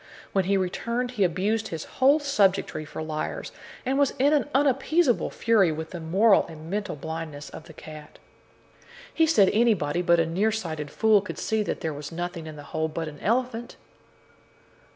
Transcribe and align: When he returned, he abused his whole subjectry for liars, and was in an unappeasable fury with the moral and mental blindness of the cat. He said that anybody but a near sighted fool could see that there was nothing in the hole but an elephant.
When 0.33 0.45
he 0.45 0.57
returned, 0.57 1.11
he 1.11 1.23
abused 1.23 1.67
his 1.67 1.83
whole 1.83 2.19
subjectry 2.19 2.87
for 2.87 3.03
liars, 3.03 3.51
and 3.85 3.99
was 3.99 4.15
in 4.17 4.33
an 4.33 4.49
unappeasable 4.51 5.29
fury 5.29 5.71
with 5.71 5.91
the 5.91 5.99
moral 5.99 6.47
and 6.47 6.71
mental 6.71 6.95
blindness 6.95 7.51
of 7.51 7.65
the 7.65 7.73
cat. 7.73 8.17
He 9.13 9.27
said 9.27 9.49
that 9.49 9.53
anybody 9.53 10.01
but 10.01 10.19
a 10.19 10.25
near 10.25 10.51
sighted 10.51 10.89
fool 10.89 11.21
could 11.21 11.37
see 11.37 11.61
that 11.61 11.81
there 11.81 11.93
was 11.93 12.11
nothing 12.11 12.47
in 12.47 12.55
the 12.55 12.63
hole 12.73 12.87
but 12.87 13.07
an 13.07 13.19
elephant. 13.19 13.75